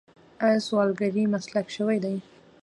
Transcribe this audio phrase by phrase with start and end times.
[0.43, 2.15] آیا سوالګري مسلک شوی دی؟